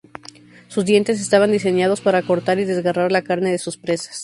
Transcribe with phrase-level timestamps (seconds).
[0.67, 4.19] Sus dientes estaban diseñados parar cortar y desgarrar la carne de sus presas.